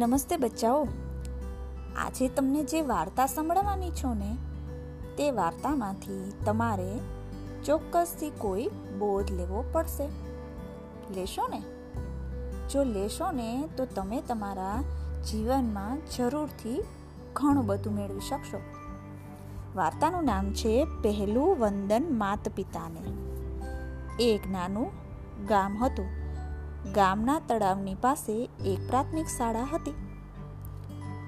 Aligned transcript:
નમસ્તે 0.00 0.36
બચ્ચાઓ. 0.36 0.86
આજે 1.96 2.28
તમને 2.28 2.64
જે 2.64 2.80
વાર્તા 2.80 3.26
સંભળાવવાની 3.26 3.90
છો 3.90 4.14
ને, 4.14 4.36
તે 5.16 5.30
વાર્તામાંથી 5.30 6.32
તમારે 6.46 6.98
ચોક્કસથી 7.64 8.30
કોઈ 8.38 8.66
બોધ 8.98 9.30
લેવો 9.30 9.64
પડશે. 9.72 10.08
લેશો 11.14 11.48
ને? 11.48 11.62
જો 12.68 12.84
લેશો 12.84 13.30
ને, 13.30 13.68
તો 13.76 13.84
તમે 13.84 14.20
તમારા 14.20 14.82
જીવનમાં 15.30 15.98
જરૂરથી 16.16 16.82
ઘણું 17.32 17.66
બધું 17.66 17.94
મેળવી 17.94 18.20
શકશો. 18.20 18.60
વાર્તાનું 19.76 20.24
નામ 20.24 20.52
છે 20.52 20.84
પહેલું 20.84 21.56
વંદન 21.58 22.06
માત 22.10 22.48
પિતાને 22.48 23.02
એક 24.20 24.40
નાનું 24.50 24.90
ગામ 25.46 25.84
હતું. 25.84 26.19
ગામના 26.94 27.40
તળાવની 27.40 27.94
પાસે 27.94 28.50
એક 28.66 28.88
પ્રાથમિક 28.88 29.26
શાળા 29.26 29.68
હતી. 29.72 29.94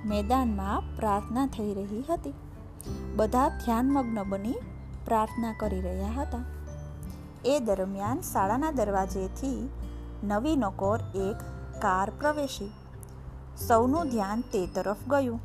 મેદાનમાં 0.04 0.96
પ્રાર્થના 0.96 1.46
થઈ 1.46 1.74
રહી 1.74 2.04
હતી. 2.10 2.34
બધા 3.16 3.48
ધ્યાનમગ્ન 3.48 4.22
બની 4.22 4.54
પ્રાર્થના 5.04 5.54
કરી 5.60 5.80
રહ્યા 5.80 6.20
હતા. 6.20 6.44
એ 7.44 7.58
દરમિયાન 7.58 8.20
શાળાના 8.20 8.70
દરવાજેથી 8.70 9.70
નવી 10.24 10.56
નકોર 10.56 11.00
એક 11.14 11.36
કાર 11.82 12.10
પ્રવેશી. 12.10 12.70
સૌનું 13.68 14.08
ધ્યાન 14.08 14.40
તે 14.40 14.66
તરફ 14.66 14.96
ગયું. 15.08 15.40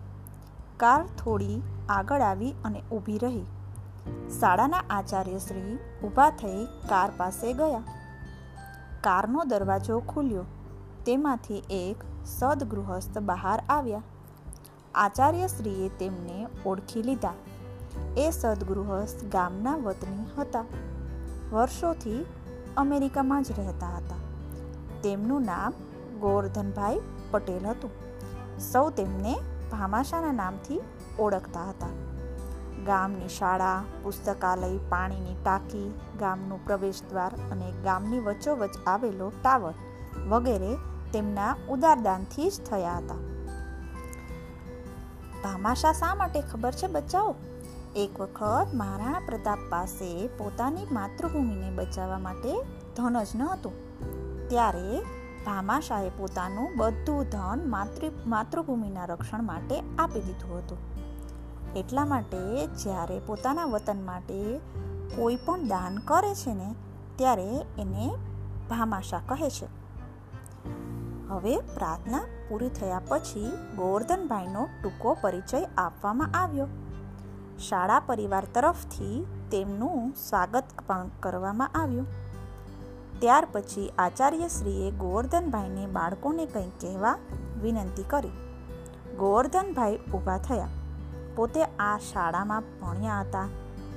કાર 0.78 1.04
થોડી 1.04 1.62
આગળ 1.90 2.22
આવી 2.22 2.52
અને 2.52 2.82
ઊભી 2.92 3.18
રહી. 3.18 3.44
શાળાના 4.40 4.84
આચાર્યશ્રી 4.90 5.80
ઊભા 6.04 6.30
થઈ 6.30 6.66
કાર 6.66 7.12
પાસે 7.18 7.54
ગયા. 7.54 7.84
કારનો 9.08 9.44
દરવાજો 9.44 10.00
ખુલ્યો. 10.00 10.44
તેમાંથી 11.06 11.64
એક 11.70 12.26
સદગૃહસ્થ 12.26 13.18
બહાર 13.18 13.64
આવ્યા. 13.70 14.02
આચાર્યશ્રીએ 14.96 15.90
તેમને 15.90 16.48
ઓળખી 16.66 17.04
લીધા. 17.04 17.34
એ 18.18 18.30
સદગૃહસ્થ 18.32 19.24
ગામના 19.24 19.76
વતની 19.76 20.42
હતા. 20.42 20.66
વર્ષોથી 21.52 22.26
અમેરિકામાં 22.78 23.44
જ 23.44 23.52
રહેતા 23.52 23.98
હતા. 23.98 24.16
તેમનું 25.02 25.42
નામ 25.42 25.74
ગોવર્ધનભાઈ 26.20 27.00
પટેલ 27.32 27.66
હતું. 27.66 27.90
સૌ 28.60 28.90
તેમને 28.90 29.40
ભામાશાના 29.72 30.32
નામથી 30.32 30.82
ઓળખતા 31.20 31.70
હતા. 31.70 32.17
ગામની 32.88 33.28
શાળા, 33.28 33.84
પુસ્તકાલય, 34.04 34.78
પાણીની 34.78 35.36
ટાંકી, 35.44 36.00
ગામનું 36.20 36.66
પ્રવેશદ્વાર 36.66 37.32
અને 37.52 37.72
ગામની 37.84 38.20
વચ્ચોવચ 38.20 38.70
આવેલો 38.88 39.32
ટાવર 39.44 39.74
વગેરે 40.30 40.78
તેમના 41.14 41.56
ઉદારદાનથી 41.70 42.50
જ 42.50 42.62
થયા 42.62 42.98
હતા. 42.98 43.16
ભામાશા 45.44 45.92
શા 45.92 46.16
માટે 46.16 46.42
ખબર 46.42 46.72
છે 46.72 46.88
બચ્ચાઓ? 46.88 47.36
એક 47.96 48.20
વખત 48.20 48.68
મહારાણા 48.74 49.20
પ્રતાપ 49.26 49.58
પાસે 49.70 50.28
પોતાની 50.28 50.86
માતૃભૂમિને 50.92 51.70
બચાવવા 51.70 52.20
માટે 52.20 52.64
ધન 52.98 53.24
જ 53.24 53.28
ન 53.36 53.42
હતું. 53.42 53.74
ત્યારે 54.50 55.02
ભામાશાએ 55.46 56.10
પોતાનું 56.10 56.78
બધું 56.78 57.24
ધન 57.24 57.70
માતૃ, 57.70 58.12
માતૃભૂમિના 58.28 59.06
રક્ષણ 59.06 59.44
માટે 59.44 59.84
આપી 60.00 60.22
દીધું 60.22 60.58
હતું. 60.58 60.97
એટલા 61.78 62.06
માટે 62.06 62.68
જ્યારે 62.68 63.20
પોતાના 63.20 63.66
વતન 63.66 64.06
માટે 64.06 64.58
કોઈ 65.16 65.36
પણ 65.36 65.68
દાન 65.68 65.98
કરે 65.98 66.36
છે 66.36 66.54
ને, 66.54 66.76
ત્યારે 67.16 67.48
એને 67.78 68.16
ભામાશા 68.70 69.22
કહે 69.26 69.50
છે. 69.50 69.68
હવે 71.30 71.58
પ્રાર્થના 71.58 72.20
પૂરી 72.50 72.70
થયા 72.70 73.02
પછી 73.08 73.52
ગોવર્ધનભાઈનો 73.76 74.68
ટૂંકો 74.84 75.18
પરિચય 75.22 75.68
આપવામાં 75.78 76.30
આવ્યો. 76.34 76.68
શાળા 77.70 78.00
પરિવાર 78.00 78.48
તરફથી 78.54 79.28
તેમનું 79.52 80.14
સ્વાગત 80.30 80.64
પણ 80.88 81.10
કરવામાં 81.20 81.72
આવ્યું. 81.76 82.06
ત્યાર 83.20 83.48
પછી 83.52 83.92
આચાર્યશ્રીએ 83.98 84.92
ગોવર્ધનભાઈને 84.92 85.86
બાળકોને 85.86 86.46
કંઈક 86.46 86.82
કહેવા 86.82 87.18
વિનંતી 87.62 88.04
કરી. 88.04 88.32
ગોવર્ધનભાઈ 89.18 89.98
ઊભા 89.98 90.38
થયા. 90.38 90.68
પોતે 91.38 91.64
આ 91.64 91.98
શાળામાં 91.98 92.64
ભણ્યા 92.82 93.20
હતા 93.20 93.48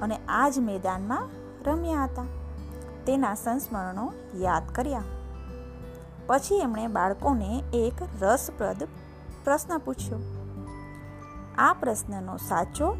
અને 0.00 0.16
આ 0.28 0.48
જ 0.48 0.58
મેદાનમાં 0.58 1.28
રમ્યા 1.64 2.04
હતા. 2.04 2.22
તેના 3.06 3.34
સંસ્મરણો 3.34 4.12
યાદ 4.34 4.62
કર્યા. 4.74 5.02
પછી 6.26 6.54
એમણે 6.56 6.86
બાળકોને 6.86 7.62
એક 7.72 8.24
રસપ્રદ 8.24 8.88
પ્રશ્ન 9.44 9.78
પૂછ્યો. 9.78 10.18
આ 11.58 11.72
પ્રશ્નનો 11.72 12.36
સાચો 12.36 12.96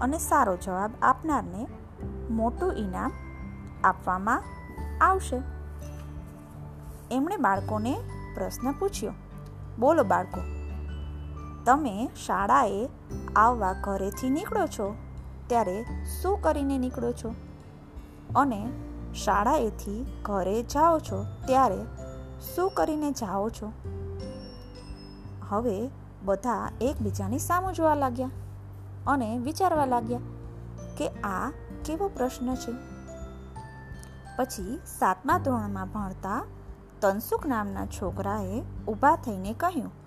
અને 0.00 0.18
સારો 0.18 0.56
જવાબ 0.56 0.90
આપનારને 1.02 1.66
મોટું 2.30 2.72
ઇનામ 2.72 3.12
આપવામાં 3.84 4.42
આવશે. 5.00 5.42
એમણે 7.10 7.36
બાળકોને 7.36 7.96
પ્રશ્ન 8.34 8.72
પૂછ્યો. 8.72 9.12
બોલો 9.78 10.04
બાળકો 10.04 10.57
તમે 11.68 12.08
શાળાએ 12.26 12.88
આવવા 13.36 13.72
ઘરેથી 13.72 14.30
નીકળો 14.30 14.66
છો, 14.66 14.94
ત્યારે 15.46 15.84
શું 16.22 16.42
કરીને 16.42 16.78
નીકળો 16.78 17.12
છો? 17.12 17.34
અને 18.36 18.72
શાળાએથી 19.24 20.20
ઘરે 20.22 20.62
જાઓ 20.62 20.98
છો, 20.98 21.24
ત્યારે 21.46 21.84
શું 22.54 22.70
કરીને 22.70 23.12
જાઓ 23.12 23.48
છો? 23.48 23.72
હવે 25.48 25.90
બધા 26.24 26.70
એકબીજાની 26.80 27.38
સામું 27.38 27.72
જોવા 27.72 27.94
લાગ્યા 27.94 28.30
અને 29.06 29.38
વિચારવા 29.38 29.84
લાગ્યા 29.84 30.18
કે 30.98 31.08
આ 31.08 31.50
કેવો 31.84 32.08
પ્રશ્ન 32.08 32.54
છે. 32.54 32.72
પછી 34.36 34.80
સાતમા 34.98 35.38
ધોરણમાં 35.38 35.88
ભણતા 35.88 36.44
તનસુખ 37.00 37.46
નામના 37.46 37.86
છોકરાએ 37.86 38.62
ઊભા 38.88 39.16
થઈને 39.16 39.52
કહ્યું 39.52 39.97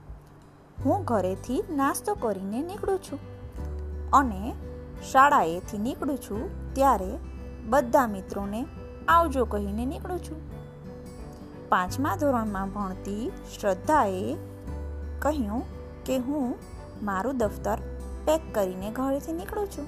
હું 0.85 1.03
ઘરેથી 1.03 1.63
નાસ્તો 1.69 2.15
કરીને 2.15 2.61
નીકળું 2.61 2.99
છું. 2.99 3.19
અને 4.13 4.53
શાળાએથી 5.11 5.77
નીકળું 5.77 6.17
છું 6.17 6.73
ત્યારે 6.73 7.17
બધા 7.65 8.07
મિત્રોને 8.07 8.65
આવજો 9.07 9.45
કહીને 9.45 9.85
નીકળું 9.85 10.19
છું. 10.19 10.51
પાંચમા 11.69 12.15
ધોરણમાં 12.15 12.69
ભણતી 12.69 13.31
શ્રદ્ધાએ 13.59 14.37
કહ્યું 15.19 15.63
કે 16.05 16.17
હું 16.17 16.55
મારું 17.03 17.37
દફતર 17.37 17.77
પેક 18.25 18.41
કરીને 18.55 18.89
ઘરેથી 18.89 19.33
નીકળું 19.33 19.67
છું. 19.67 19.85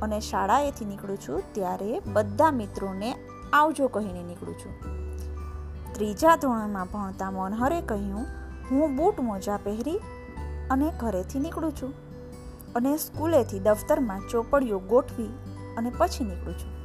અને 0.00 0.20
શાળાએથી 0.20 0.84
નીકળું 0.84 1.16
છું 1.16 1.42
ત્યારે 1.52 2.00
બધા 2.00 2.50
મિત્રોને 2.50 3.14
આવજો 3.52 3.88
કહીને 3.88 4.22
નીકળું 4.22 4.54
છું. 4.54 4.98
ત્રીજા 5.92 6.36
ધોરણમાં 6.36 6.86
ભણતા 6.86 7.30
મનહરે 7.30 7.80
કહ્યું 7.80 8.37
હું 8.70 8.96
બૂટ 8.96 9.20
મોજા 9.20 9.56
પહેરી 9.56 10.00
અને 10.70 10.92
ઘરેથી 10.98 11.38
નીકળું 11.40 11.72
છું 11.72 11.92
અને 12.74 12.96
સ્કૂલેથી 12.96 13.58
દફતરમાં 13.58 14.20
ચોપડીઓ 14.30 14.78
ગોઠવી 14.78 15.26
અને 15.76 15.92
પછી 15.98 16.24
નીકળું 16.24 16.58
છું. 16.58 16.78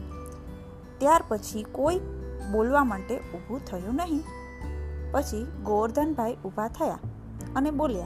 ત્યાર 0.97 1.23
પછી 1.27 1.63
કોઈ 1.63 1.99
બોલવા 2.51 2.83
માટે 2.83 3.17
ઊભું 3.17 3.65
થયું 3.65 3.95
નહીં. 3.95 4.23
પછી 5.11 5.43
ગોવર્ધનભાઈ 5.63 6.37
ઊભા 6.45 6.67
થયા 6.67 6.99
અને 7.55 7.71
બોલ્યા, 7.71 8.05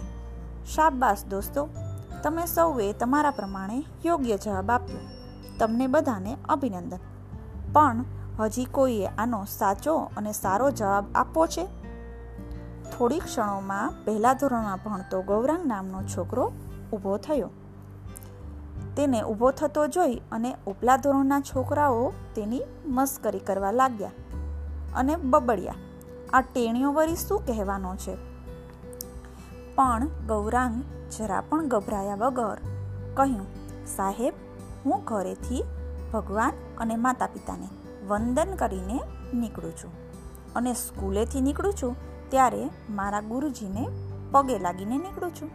શાબાશ 0.76 1.26
દોસ્તો, 1.26 1.70
તમે 2.24 2.46
સૌએ 2.46 2.94
તમારા 2.94 3.32
પ્રમાણે 3.32 3.84
યોગ્ય 4.06 4.38
જવાબ 4.38 4.72
આપ્યો. 4.72 4.98
તમને 5.60 5.88
બધાને 5.88 6.38
અભિનંદન. 6.50 6.98
પણ 7.74 8.06
હજી 8.40 8.66
કોઈએ 8.66 9.06
આનો 9.06 9.46
સાચો 9.46 9.96
અને 9.96 10.32
સારો 10.32 10.72
જવાબ 10.72 11.06
આપવો 11.16 11.48
છે? 11.48 11.87
થોડી 12.98 13.20
ક્ષણોમાં 13.20 13.94
પહેલા 14.06 14.34
ધોરણમાં 14.34 14.78
ભણતો 14.86 15.22
ગૌરાંગ 15.22 15.68
નામનો 15.68 16.04
છોકરો 16.04 16.52
ઊભો 16.94 17.18
થયો. 17.18 17.50
તેને 18.98 19.22
ઊભો 19.22 19.52
થતો 19.52 19.88
જોઈ 19.88 20.22
અને 20.32 20.56
ઉપલા 20.68 20.98
ધોરણના 20.98 21.40
છોકરાઓ 21.40 22.14
તેની 22.36 22.62
મસ્કરી 22.86 23.40
કરવા 23.40 23.72
લાગ્યા 23.72 24.12
અને 24.96 25.16
બબડ્યા. 25.16 25.76
આ 26.34 26.42
ટેણીઓ 26.42 26.94
વરી 26.94 27.16
શું 27.16 27.46
કહેવાનો 27.46 27.96
છે? 27.96 28.16
પણ 29.76 30.08
ગૌરાંગ 30.08 30.84
જરા 31.18 31.42
પણ 31.42 31.68
ગભરાયા 31.68 32.16
વગર 32.16 32.58
કહ્યું, 33.14 33.48
સાહેબ, 33.86 34.34
હું 34.86 35.04
ઘરેથી 35.04 35.64
ભગવાન 36.14 36.54
અને 36.78 36.96
માતા 36.96 37.28
પિતાને 37.28 37.68
વંદન 38.08 38.56
કરીને 38.56 39.00
નીકળું 39.34 39.72
છું 39.72 39.92
અને 40.56 40.74
સ્કૂલેથી 40.74 41.42
નીકળું 41.42 41.74
છું. 41.74 42.07
ત્યારે 42.30 42.70
મારા 42.90 43.22
ગુરુજીને 43.22 43.88
પગે 44.32 44.60
લાગીને 44.60 44.98
નીકળું 44.98 45.36
છું. 45.36 45.50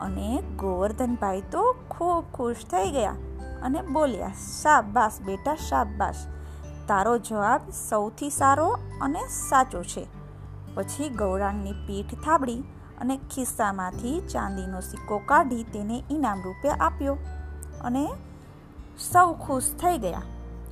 અને 0.00 0.42
ગોવર્ધનભાઈ 0.56 1.40
તો 1.40 1.74
ખૂબ 1.90 2.24
ખુશ 2.34 2.56
થઈ 2.56 2.90
ગયા 2.90 3.14
અને 3.62 3.82
બોલ્યા, 3.82 4.32
શાબાશ 4.62 5.20
બેટા, 5.20 5.54
શાબાશ. 5.54 6.16
તારો 6.88 7.18
જવાબ 7.18 7.60
સૌથી 7.88 8.30
સારો 8.30 8.78
અને 9.02 9.20
સાચો 9.28 9.82
છે. 9.82 10.06
પછી 10.74 11.08
ગૌરાંગની 11.08 11.72
પીઠ 11.72 12.14
થાબડી 12.14 12.62
અને 13.00 13.16
ખિસ્સામાંથી 13.16 14.20
ચાંદીનો 14.20 14.80
સિક્કો 14.80 15.18
કાઢી 15.18 15.62
તેને 15.62 16.04
ઇનામ 16.10 16.42
રૂપે 16.44 16.68
આપ્યો 16.68 17.14
અને 17.84 18.08
સૌ 19.12 19.32
ખુશ 19.32 19.64
થઈ 19.64 19.98
ગયા 19.98 20.22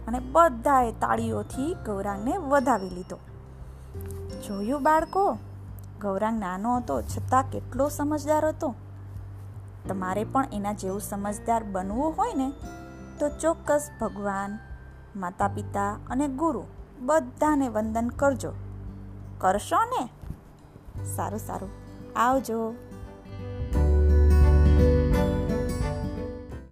અને 0.08 0.20
બધાએ 0.32 0.92
તાળીઓથી 0.92 1.74
ગૌરાંગને 1.86 2.36
વધાવી 2.36 2.88
લીધો. 2.88 3.18
જોયું 4.46 4.82
બાળકો? 4.82 5.38
ગૌરાંગ 6.00 6.40
નાનો 6.40 6.76
હતો, 6.76 7.02
છતાં 7.02 7.42
કેટલો 7.42 7.88
સમજદાર 7.88 8.48
હતો. 8.48 8.74
તમારે 9.88 10.24
પણ 10.24 10.44
એના 10.52 10.72
જેવું 10.72 11.00
સમજદાર 11.00 11.64
બનવું 11.64 12.16
હોય 12.18 12.34
ને, 12.34 12.52
તો 13.18 13.28
ચોક્કસ 13.28 13.90
ભગવાન 14.00 14.58
માતા 15.16 15.48
પિતા 15.48 15.98
અને 16.08 16.28
ગુરુ 16.28 16.64
બધાને 17.00 17.68
વંદન 17.68 18.08
કરજો. 18.08 18.52
કરશો 19.38 19.76
ને? 19.84 20.08
સારું 21.04 21.38
સારું. 21.38 21.68
આવજો. 22.16 22.74